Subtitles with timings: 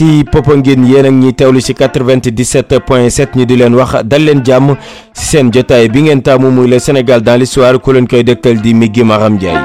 [0.00, 4.72] si Popenguine yeen ak ñi teewlu ci 97.7 ñu di leen wax dal leen jamm
[5.12, 8.62] ci seen jotaay bi ngeen tamu muy le Sénégal dans l'histoire ko leen koy dëkkal
[8.64, 9.60] di Migui Maram Ndiaye.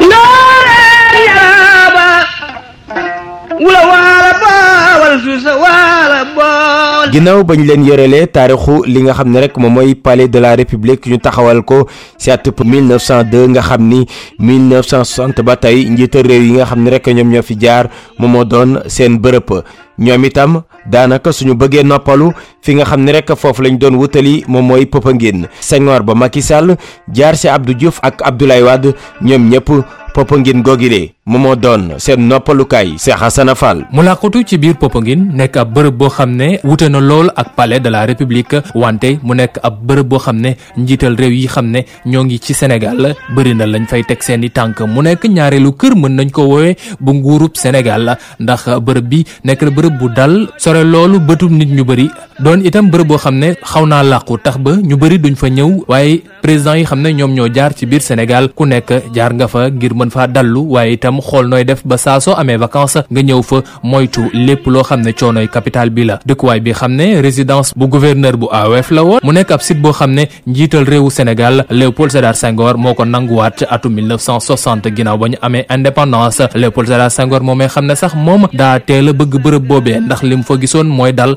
[7.14, 10.56] ginaaw bañ leen yërele taarixu li nga xam ne rek moom mooy palais de la
[10.60, 14.04] république ñu taxawal ko si atub 1902 nga xam ni
[14.40, 17.88] 1960 ba tey te réew yi nga xam ne rek ñoom ñoo fi jaar
[18.20, 19.64] moom moo doon seen bërëb
[19.98, 20.52] ñoom itam
[20.86, 22.32] danaka suñu bëggé noppalu
[22.62, 26.78] fi nga xamné rek fofu lañ doon wutali moom mooy Popenguine Senghor ba Macky Sall
[27.12, 29.70] jaar ci Abdou Diouf ak Abdoulaye Wade ñom ñëpp
[30.16, 35.58] Popenguine gogile momo doon seen napalu Cheikh Hassana Fall mu kutu ci biir neka nek
[35.58, 39.60] ab bërr bo xamné wuté na lool ak palais de la république wante mu nek
[39.62, 43.66] ab bërr bo xamné njital njiital réew yi xamné ne ngi ci Sénégal bëri na
[43.66, 48.80] lañ fay tek seen tank mu kër mën nañ ko wowe bu nguurup Sénégal ndax
[48.80, 50.48] bërr bi nek bërr bu dal
[50.92, 52.06] loolu bëtum nit ñu bëri
[52.44, 55.48] doon itam bërëb boo xam ne xaw naa làqu tax ba ñu bëri duñ fa
[55.50, 59.34] ñëw waaye président yi xam ne ñoom ñoo jaar ci biir Sénégal ku nekk jaar
[59.34, 62.58] nga fa ngir mën faa dallu waaye itam xool nooy def ba saa soo amee
[62.58, 66.72] vacances nga ñëw fa moytu lépp loo xam ne coonoy capital bi la dëkkuwaay bi
[66.74, 70.12] xam ne résidence bu gouverneur bu AOF la woon mu nekk ab site boo xam
[70.12, 75.28] ne njiital réewu Sénégal Léopold Sédar Senghor moo ko nanguwaat ci atum 1960 ginnaaw ba
[75.30, 79.40] ñu amee indépendance Léopold Sédar Senghor moomee xam ne sax moom daa teel a bëgg
[79.44, 81.36] bërëb boobee ndax li mu fa gisoon mooy dal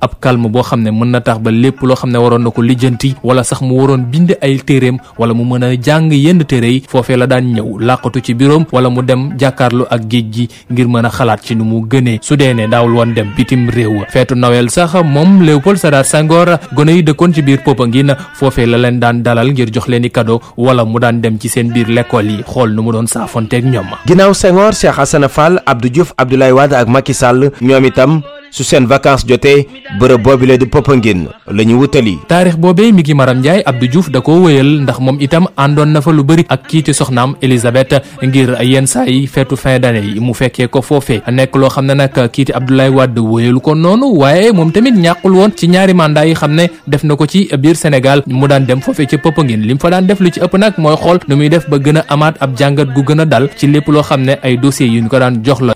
[0.00, 3.42] ab calme bo xamne mën na tax ba lepp lo xamne waron nako lijeenti wala
[3.44, 7.52] sax mu waron bind ay terem wala mu meuna jang yenn yi fofé la daan
[7.54, 11.54] ñew laqatu ci birom wala mu dem jakarlu ak géej gi ngir meuna xalaat ci
[11.56, 15.78] nu mu gënee su dee dawul won dem bitim rew fetu noël sax mom léopold
[15.78, 19.88] sadar sangor gone yi kon ci biir popangin fofé la leen daan dalal ngir jox
[19.88, 23.06] leen cadeau wala mu daan dem ci seen bir l'école yi xol nu mu doon
[23.18, 27.84] ak ñom ginaaw sangor cheikh hassan fall abdou diouf abdoulaye wad ak macky sall ñom
[27.84, 29.68] itam su seen vacances jotee
[30.00, 32.18] bërëb boobile di Popenguine la ñu wutali.
[32.28, 36.00] taarix boobee mi ngi Maram Ndiaye Abdou Diouf da koo ndax moom itam àndoon na
[36.00, 37.92] fa lu bëri ak kii ci soxnaam Elisabeth
[38.22, 41.86] ngir yenn saa yi feetu fin d'année yi mu fekkee ko foofee nekk loo xam
[41.86, 45.66] ne nag kii ci Abdoulaye Wade wëyalu ko noonu waaye moom tamit ñàqul woon ci
[45.68, 49.06] ñaari mandat yi xam ne def na ko ci biir Sénégal mu daan dem foofee
[49.06, 51.48] ci Popenguine li mu fa daan def lu ci ëpp nag mooy xool nu muy
[51.48, 54.56] def ba gën a amaat gu gën a dal ci lépp loo xam ne ay
[54.56, 55.72] dossiers yu ko daan jox la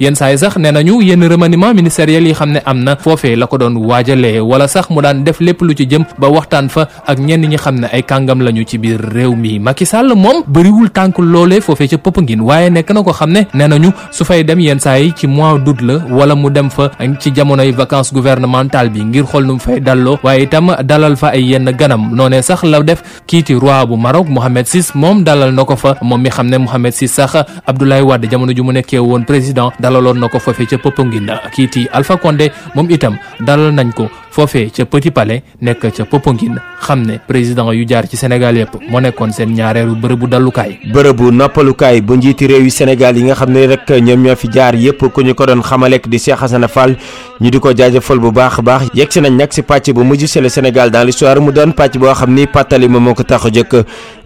[2.66, 5.86] am na foofee la ko doon waajalee wala sax mu daan def lépp lu ci
[5.86, 9.34] jëm ba waxtaan fa ak ñenn ñi xam ne ay kàngam lañu ci biir réew
[9.36, 13.30] mi Macky Sall moom bëriwul tànk loolee foofee ca Popenguine waaye nekk na ko xam
[13.32, 16.50] ne nee nañu su fay dem yenn saa yi ci mois d'août la wala mu
[16.50, 16.90] dem fa
[17.20, 21.28] ci jamonoy vacances gouvernementale bi ngir xool nu mu fay dalloo waaye itam dalal fa
[21.32, 25.52] ay yenn ganam noonee sax la def kiiti roi bu Maroc Mohamed VI moom dalal
[25.54, 27.34] na ko fa moom mi xam ne Mohamed VI sax
[27.66, 31.86] Abdoulaye Wade jamono ju mu nekkee woon président dalaloon na ko foofee ca Popenguine kiiti
[32.74, 33.14] moom itam
[33.46, 38.16] dalal nañ ko fofé ci petit palais nekk ci popongine xamné président yu jaar ci
[38.16, 43.16] sénégal yépp mo nekkoon sen ñaarëru bërebu dallukaay bërebu noppalukaay bu njiti réew yi sénégal
[43.16, 46.18] yi nga xamné rek ñom ñoo fi jaar yépp ku ñu ko doon xamalek di
[46.18, 46.96] cheikh hassane fall
[47.40, 50.26] ñi diko ko jaajëfal bu baax a baax yegsi nañ nak ci patch bu mujju
[50.26, 53.76] c'est le sénégal dans l'histoire mu doon patch bo xam patali mo moko taxu jëk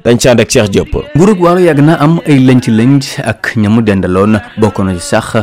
[0.04, 3.56] dañ ci and ak cheikh diop nguruk waru yag na am ay lënc lënc ak
[3.56, 5.34] ñamu dendaloon bokk ci sax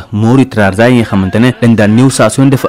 [0.56, 2.08] rarza yi nga xamantene dañ daan new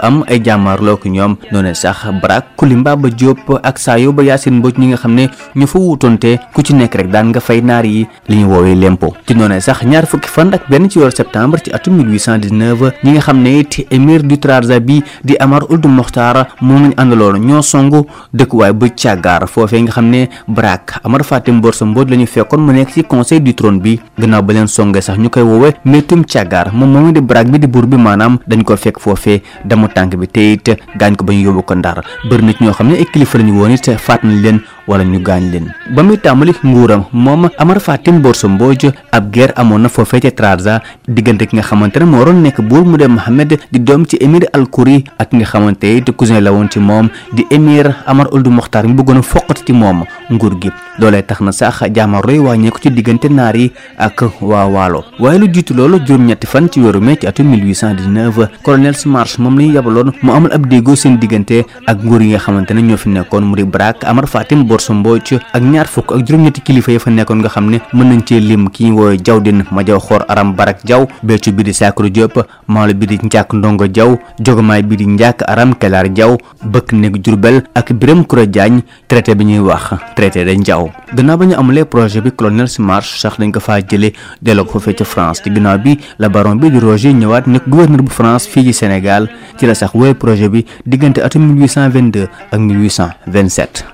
[0.03, 4.65] am ay jamar lok ñom noné sax barak kulimba ba diop ak sayo ba yasin
[4.65, 7.85] bo ñi nga xamne ñu fu wutonté ku ci nek rek daan nga fay naar
[7.85, 11.13] yi li ñu wowe lempo ci noné sax ñaar fukki fan ak ben ci yor
[11.13, 16.57] septembre ci atum 1819 ñi nga xamne ti émir du Trarzabi di Amar Ould Mokhtar
[16.65, 21.61] mo ñu andaloon ñoo songu dekk way bu ciagar fofé nga xamne barak Amar Fatim
[21.61, 25.03] Borso mbod lañu fekkon mu nek ci conseil du trône bi gëna ba leen songé
[25.05, 28.65] sax ñukay wowe metum ciagar mo mo di barak bi di bur bi manam dañ
[28.65, 31.99] ko fekk fofé damu tank bi teyit gañ ko bañu ñu ko ko ndar
[32.31, 35.19] bëri na ci ñoo xam ne kilifa lañu woon it faat nañ leen wala ñu
[35.21, 39.89] gaañ leen ba muy tàmbali nguuram moom Amar Fatim Borso Mbodj ab guerre amoon na
[39.89, 43.59] foofee ca Trarza diggante ki nga xamante ne moo waroon nekk buur mu dem Mohamed
[43.73, 47.09] di doom ci émir Alkouri ak ki nga xamante it cousin la woon ci moom
[47.33, 51.41] di émir Amar Ould Mokhtar mi bëggoon a foqat ci moom nguur gi loolee tax
[51.41, 55.99] na sax jaamarooy wàññeeku ci diggante naar yi ak waa Waalo waaye lu jiitu loolu
[56.05, 60.31] juróom-ñetti fan ci weeru mai ci atum 1819 colonel Smarch moom la ñu yabaloon mu
[60.33, 63.55] amul ab déggoo seen diggante ak nguur yi nga xamante ne ñoo fi nekkoon mu
[63.57, 67.39] di Brak Amar Fatim Borso Mbodj ak ñaar fukk ak juróom-ñetti kilifa ya fa nekkoon
[67.45, 70.81] nga xam ne mën nañ cee lim ki ñu woowe Jawdin Majaw Xoor Aram Barak
[70.85, 75.07] Jaw Béccu bi di Saakru Diop Maalo bi di Njàkk Ndongo Jaw Jogomaay bi di
[75.07, 76.35] Njàkk Aram Kelaar Jaw
[76.67, 81.37] Bëkk Néeg Jurbel ak Biram Kura Jaañ traité bi ñuy wax traité de Njaw gannaaw
[81.39, 84.11] ba ñu amulee projet bi colonel March sax dañ ko faa jële
[84.43, 88.03] delloo ko foofee France ci ginnaaw bi la baron bi di Roger ñëwaat nekk gouverneur
[88.03, 92.59] bu France fii ci Sénégal ci la sax wooye projet bi diggante atum 1822 ak
[92.59, 93.85] 1827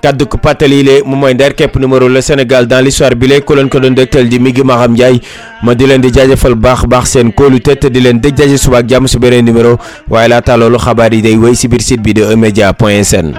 [0.71, 3.67] lii lee mu mooy ndeer kepp numéro le Sénégal dans l'histoire bi lee ku leen
[3.69, 5.19] ko doon dégtal ji mi ngi Maxam Ndiaye
[5.65, 8.77] ma di leen di jaajëfal baax baax seen kóolute te di leen dëj jaajë suba
[8.79, 9.75] ak jàmm su beneen numéro
[10.07, 11.21] waaye laata loolu xabaar bi
[12.13, 13.33] de emedia point sn